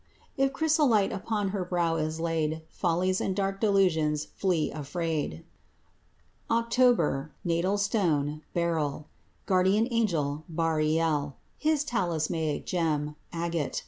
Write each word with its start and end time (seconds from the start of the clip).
If 0.35 0.51
chrysolite 0.51 1.11
upon 1.11 1.49
her 1.49 1.63
brow 1.63 1.97
is 1.97 2.19
laid, 2.19 2.63
Follies 2.71 3.21
and 3.21 3.35
dark 3.35 3.61
delusions 3.61 4.25
flee 4.33 4.71
afraid. 4.71 5.43
OCTOBER 6.49 7.29
Natal 7.43 7.77
stone 7.77 8.41
Beryl. 8.55 9.05
Guardian 9.45 9.87
angel 9.91 10.43
Bariel. 10.51 11.35
His 11.59 11.83
talismanic 11.83 12.65
gem 12.65 13.15
Agate. 13.31 13.79